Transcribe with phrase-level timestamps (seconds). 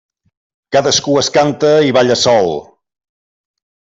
[0.75, 2.51] Cadascú es canta i balla sol.